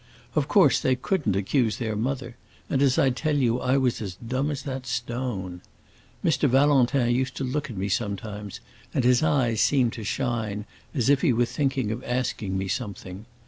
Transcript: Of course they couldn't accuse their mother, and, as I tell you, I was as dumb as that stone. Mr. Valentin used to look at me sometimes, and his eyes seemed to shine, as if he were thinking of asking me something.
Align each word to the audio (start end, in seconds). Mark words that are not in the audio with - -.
Of 0.33 0.47
course 0.47 0.79
they 0.79 0.95
couldn't 0.95 1.35
accuse 1.35 1.77
their 1.77 1.95
mother, 1.95 2.35
and, 2.71 2.81
as 2.81 2.97
I 2.97 3.11
tell 3.11 3.37
you, 3.37 3.59
I 3.59 3.77
was 3.77 4.01
as 4.01 4.15
dumb 4.15 4.49
as 4.49 4.63
that 4.63 4.87
stone. 4.87 5.61
Mr. 6.25 6.49
Valentin 6.49 7.11
used 7.13 7.35
to 7.37 7.43
look 7.43 7.69
at 7.69 7.77
me 7.77 7.87
sometimes, 7.87 8.61
and 8.95 9.03
his 9.03 9.21
eyes 9.21 9.61
seemed 9.61 9.93
to 9.93 10.03
shine, 10.03 10.65
as 10.95 11.07
if 11.07 11.21
he 11.21 11.31
were 11.31 11.45
thinking 11.45 11.91
of 11.91 12.03
asking 12.03 12.57
me 12.57 12.67
something. 12.67 13.27